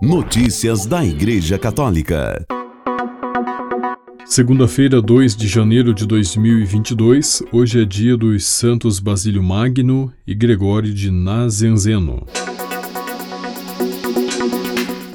[0.00, 2.46] Notícias da Igreja Católica.
[4.24, 10.94] Segunda-feira, 2 de janeiro de 2022, hoje é dia dos Santos Basílio Magno e Gregório
[10.94, 12.24] de Nazianzeno.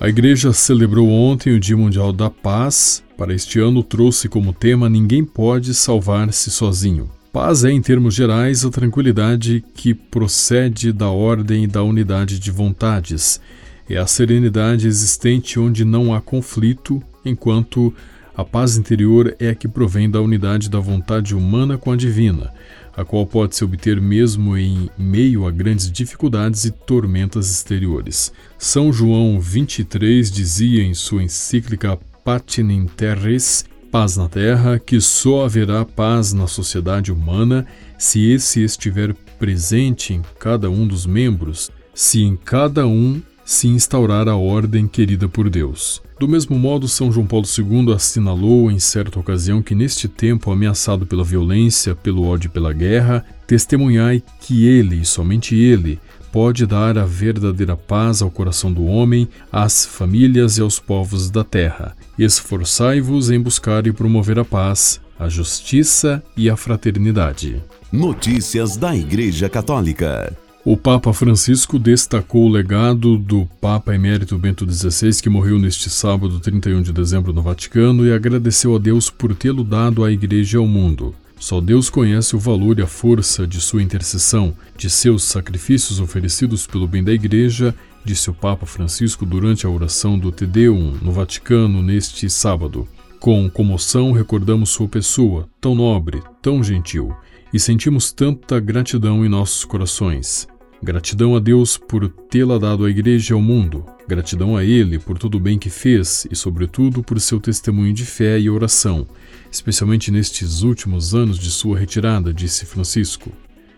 [0.00, 3.00] A Igreja celebrou ontem o Dia Mundial da Paz.
[3.16, 7.08] Para este ano, trouxe como tema Ninguém pode salvar-se sozinho.
[7.32, 12.50] Paz é, em termos gerais, a tranquilidade que procede da ordem e da unidade de
[12.50, 13.40] vontades.
[13.88, 17.92] É a serenidade existente onde não há conflito, enquanto
[18.36, 22.52] a paz interior é a que provém da unidade da vontade humana com a divina,
[22.96, 28.32] a qual pode se obter mesmo em meio a grandes dificuldades e tormentas exteriores.
[28.58, 35.84] São João 23 dizia em sua encíclica Patinem Terres paz na Terra, que só haverá
[35.84, 37.64] paz na sociedade humana
[37.96, 44.28] se esse estiver presente em cada um dos membros, se em cada um se instaurar
[44.28, 46.02] a ordem querida por Deus.
[46.18, 51.04] Do mesmo modo, São João Paulo II assinalou em certa ocasião que neste tempo ameaçado
[51.04, 56.00] pela violência, pelo ódio e pela guerra, testemunhai que ele, e somente ele,
[56.32, 61.44] pode dar a verdadeira paz ao coração do homem, às famílias e aos povos da
[61.44, 61.96] terra.
[62.18, 67.62] Esforçai-vos em buscar e promover a paz, a justiça e a fraternidade.
[67.92, 70.43] Notícias da Igreja Católica.
[70.66, 76.40] O Papa Francisco destacou o legado do Papa Emérito Bento XVI, que morreu neste sábado,
[76.40, 80.58] 31 de dezembro, no Vaticano, e agradeceu a Deus por tê-lo dado à Igreja e
[80.58, 81.14] ao mundo.
[81.38, 86.66] Só Deus conhece o valor e a força de sua intercessão, de seus sacrifícios oferecidos
[86.66, 91.12] pelo bem da Igreja, disse o Papa Francisco durante a oração do Te Deum no
[91.12, 92.88] Vaticano neste sábado.
[93.20, 97.14] Com comoção recordamos sua pessoa, tão nobre, tão gentil,
[97.52, 100.48] e sentimos tanta gratidão em nossos corações.
[100.84, 103.84] Gratidão a Deus por tê-la dado à Igreja e ao mundo.
[104.06, 108.04] Gratidão a Ele por tudo o bem que fez e, sobretudo, por seu testemunho de
[108.04, 109.06] fé e oração
[109.54, 113.30] especialmente nestes últimos anos de sua retirada, disse Francisco.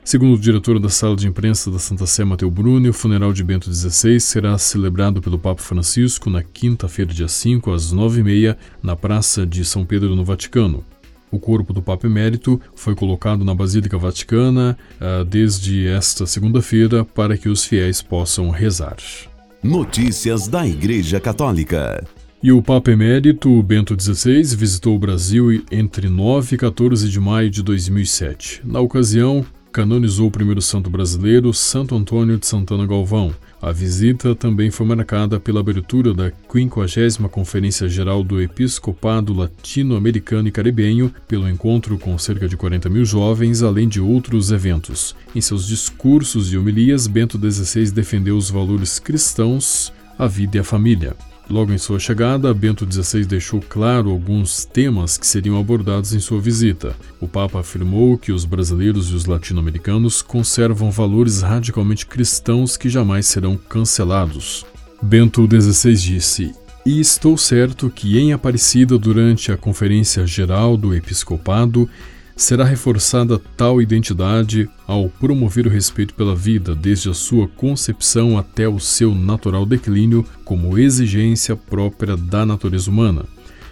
[0.03, 3.45] Segundo o diretor da sala de imprensa da Santa Sé, Mateu Bruni, o funeral de
[3.45, 8.56] Bento XVI será celebrado pelo Papa Francisco na quinta-feira, dia 5, às nove e meia,
[8.83, 10.84] na Praça de São Pedro, no Vaticano.
[11.37, 17.37] O corpo do Papa Emérito foi colocado na Basílica Vaticana uh, desde esta segunda-feira para
[17.37, 18.97] que os fiéis possam rezar.
[19.63, 22.03] Notícias da Igreja Católica.
[22.43, 27.51] E o Papa Emérito Bento XVI visitou o Brasil entre 9 e 14 de maio
[27.51, 28.63] de 2007.
[28.65, 29.45] Na ocasião,
[29.77, 33.35] canonizou o primeiro santo brasileiro, Santo Antônio de Santana Galvão.
[33.61, 40.51] A visita também foi marcada pela abertura da 50 Conferência Geral do Episcopado Latino-Americano e
[40.51, 45.15] Caribenho, pelo encontro com cerca de 40 mil jovens, além de outros eventos.
[45.35, 50.65] Em seus discursos e homilias, Bento XVI defendeu os valores cristãos, a vida e a
[50.65, 51.15] família.
[51.49, 56.41] Logo em sua chegada, Bento XVI deixou claro alguns temas que seriam abordados em sua
[56.41, 56.97] visita.
[57.21, 63.27] O Papa afirmou que os brasileiros e os latino-americanos conservam valores radicalmente cristãos que jamais
[63.27, 64.67] serão cancelados.
[65.01, 66.53] Bento XVI disse:
[66.84, 71.89] E estou certo que em Aparecida, durante a Conferência Geral do Episcopado,
[72.37, 78.69] será reforçada tal identidade ao promover o respeito pela vida, desde a sua concepção até
[78.69, 83.25] o seu natural declínio, como exigência própria da natureza humana.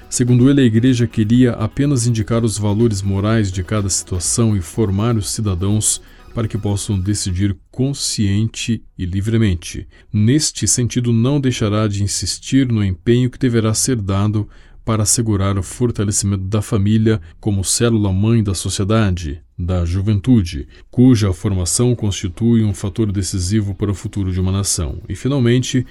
[0.09, 5.17] Segundo ele, a Igreja queria apenas indicar os valores morais de cada situação e formar
[5.17, 6.01] os cidadãos
[6.33, 9.87] para que possam decidir consciente e livremente.
[10.13, 14.49] Neste sentido, não deixará de insistir no empenho que deverá ser dado
[14.85, 22.63] para assegurar o fortalecimento da família como célula-mãe da sociedade, da juventude, cuja formação constitui
[22.63, 24.99] um fator decisivo para o futuro de uma nação.
[25.09, 25.87] E, finalmente,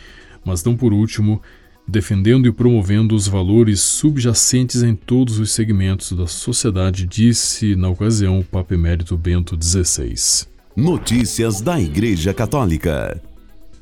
[0.45, 1.41] mas não por último,
[1.87, 8.39] defendendo e promovendo os valores subjacentes em todos os segmentos da sociedade, disse na ocasião
[8.39, 10.47] o Papa Emérito Bento XVI.
[10.75, 13.32] Notícias da Igreja Católica.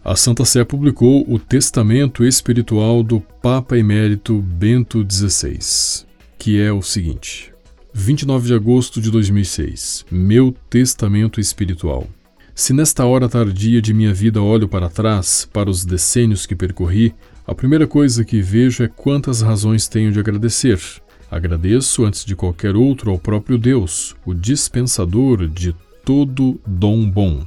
[0.03, 6.07] A Santa Sé publicou o Testamento Espiritual do Papa Emérito Bento XVI,
[6.39, 7.53] que é o seguinte:
[7.93, 10.07] 29 de agosto de 2006.
[10.09, 12.07] Meu Testamento Espiritual.
[12.55, 17.13] Se nesta hora tardia de minha vida olho para trás, para os decênios que percorri,
[17.45, 20.81] a primeira coisa que vejo é quantas razões tenho de agradecer.
[21.29, 27.45] Agradeço, antes de qualquer outro, ao próprio Deus, o dispensador de todo dom bom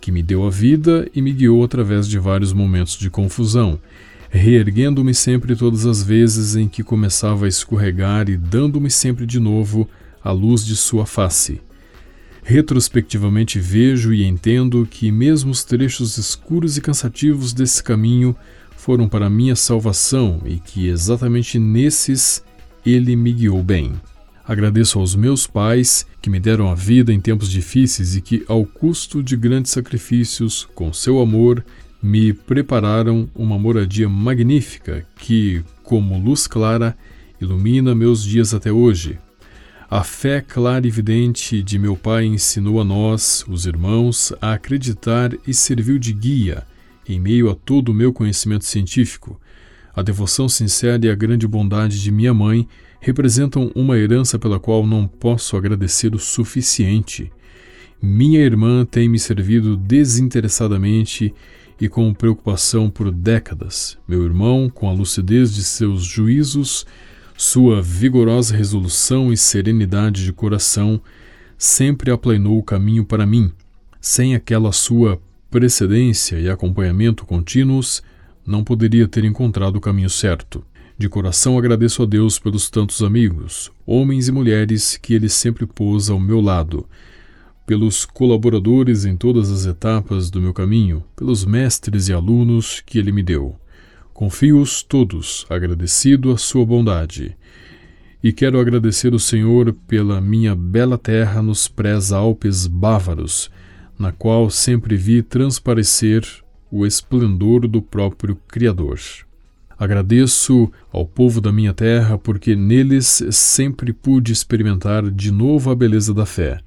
[0.00, 3.78] que me deu a vida e me guiou através de vários momentos de confusão,
[4.30, 9.88] reerguendo-me sempre todas as vezes em que começava a escorregar e dando-me sempre de novo
[10.22, 11.60] a luz de sua face.
[12.42, 18.34] Retrospectivamente vejo e entendo que mesmo os trechos escuros e cansativos desse caminho
[18.76, 22.42] foram para minha salvação e que exatamente nesses
[22.86, 23.92] ele me guiou bem.
[24.48, 28.64] Agradeço aos meus pais que me deram a vida em tempos difíceis e que, ao
[28.64, 31.62] custo de grandes sacrifícios, com seu amor,
[32.02, 36.96] me prepararam uma moradia magnífica que, como luz clara,
[37.38, 39.18] ilumina meus dias até hoje.
[39.90, 45.30] A fé clara e evidente de meu pai ensinou a nós, os irmãos, a acreditar
[45.46, 46.66] e serviu de guia
[47.06, 49.38] em meio a todo o meu conhecimento científico.
[49.94, 52.66] A devoção sincera e a grande bondade de minha mãe
[53.00, 57.32] representam uma herança pela qual não posso agradecer o suficiente.
[58.00, 61.34] Minha irmã tem me servido desinteressadamente
[61.80, 63.98] e com preocupação por décadas.
[64.06, 66.86] Meu irmão, com a lucidez de seus juízos,
[67.36, 71.00] sua vigorosa resolução e serenidade de coração,
[71.56, 73.52] sempre aplanou o caminho para mim.
[74.00, 78.02] Sem aquela sua precedência e acompanhamento contínuos,
[78.46, 80.64] não poderia ter encontrado o caminho certo.
[80.98, 86.10] De coração agradeço a Deus pelos tantos amigos, homens e mulheres que Ele sempre pôs
[86.10, 86.84] ao meu lado,
[87.64, 93.12] pelos colaboradores em todas as etapas do meu caminho, pelos mestres e alunos que Ele
[93.12, 93.54] me deu.
[94.12, 97.36] Confio-os todos, agradecido a Sua bondade.
[98.20, 103.52] E quero agradecer o Senhor pela minha bela terra nos pré-Alpes bávaros,
[103.96, 106.26] na qual sempre vi transparecer
[106.72, 108.98] o esplendor do próprio Criador.
[109.78, 116.12] Agradeço ao povo da minha terra porque neles sempre pude experimentar de novo a beleza
[116.12, 116.58] da fé.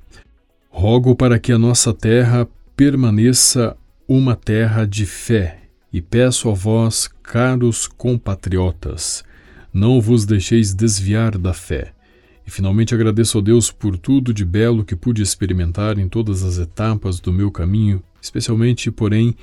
[0.69, 3.75] Rogo para que a nossa terra permaneça
[4.07, 5.59] uma terra de fé
[5.91, 9.25] e peço a vós, caros compatriotas,
[9.73, 11.91] não vos deixeis desviar da fé.
[12.47, 16.57] E finalmente agradeço a Deus por tudo de belo que pude experimentar em todas as
[16.57, 19.35] etapas do meu caminho, especialmente, porém,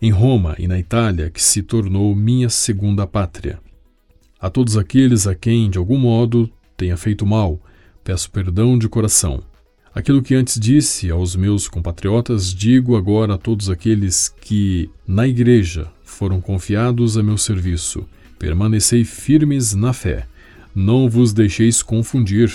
[0.00, 3.58] em Roma e na Itália, que se tornou minha segunda pátria.
[4.40, 7.60] A todos aqueles a quem, de algum modo, tenha feito mal,
[8.04, 9.42] peço perdão de coração.
[9.92, 15.90] Aquilo que antes disse aos meus compatriotas, digo agora a todos aqueles que, na Igreja,
[16.04, 18.06] foram confiados a meu serviço.
[18.38, 20.26] Permanecei firmes na fé.
[20.72, 22.52] Não vos deixeis confundir.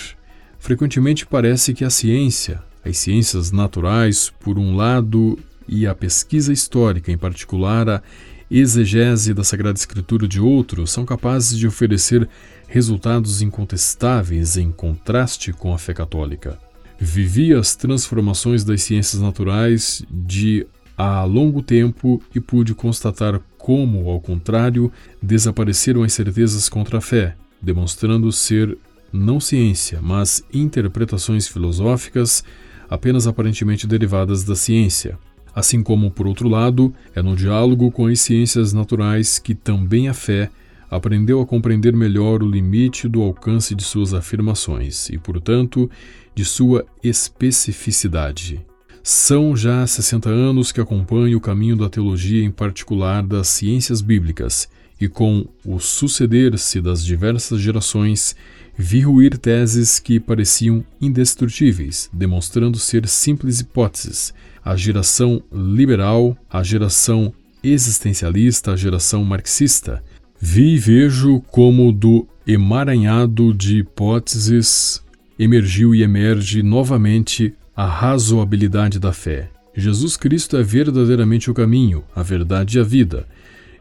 [0.57, 5.37] Frequentemente parece que a ciência, as ciências naturais, por um lado,
[5.67, 8.03] e a pesquisa histórica, em particular a
[8.49, 12.27] exegese da Sagrada Escritura de outros, são capazes de oferecer
[12.67, 16.59] resultados incontestáveis em contraste com a fé católica.
[16.99, 20.65] Vivi as transformações das ciências naturais de
[20.97, 27.35] há longo tempo e pude constatar como, ao contrário, desapareceram as certezas contra a fé,
[27.61, 28.77] demonstrando ser
[29.11, 32.43] não ciência, mas interpretações filosóficas
[32.89, 35.17] apenas aparentemente derivadas da ciência.
[35.55, 40.13] Assim como, por outro lado, é no diálogo com as ciências naturais que também a
[40.13, 40.49] fé
[40.89, 45.89] aprendeu a compreender melhor o limite do alcance de suas afirmações e, portanto,
[46.35, 48.63] de sua especificidade.
[49.01, 54.69] São já 60 anos que acompanho o caminho da teologia, em particular das ciências bíblicas,
[55.01, 58.35] e com o suceder-se das diversas gerações,
[58.77, 64.33] vi ruir teses que pareciam indestrutíveis, demonstrando ser simples hipóteses.
[64.63, 67.33] A geração liberal, a geração
[67.63, 70.03] existencialista, a geração marxista.
[70.39, 75.01] Vi e vejo como do emaranhado de hipóteses
[75.37, 79.49] emergiu e emerge novamente a razoabilidade da fé.
[79.75, 83.27] Jesus Cristo é verdadeiramente o caminho, a verdade e a vida,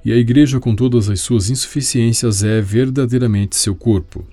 [0.04, 4.26] e a Igreja, com todas as suas insuficiências, é verdadeiramente seu corpo.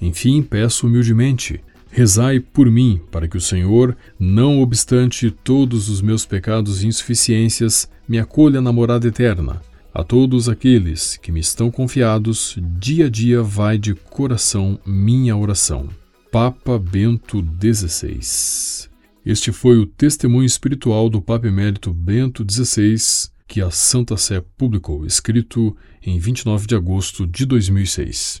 [0.00, 1.60] Enfim, peço humildemente,
[1.90, 7.88] rezai por mim, para que o Senhor, não obstante todos os meus pecados e insuficiências,
[8.08, 9.60] me acolha na morada eterna.
[9.94, 15.88] A todos aqueles que me estão confiados, dia a dia vai de coração minha oração.
[16.30, 18.90] Papa Bento XVI.
[19.24, 25.06] Este foi o testemunho espiritual do Papa Emérito Bento XVI que a Santa Sé publicou,
[25.06, 25.74] escrito
[26.04, 28.40] em 29 de agosto de 2006.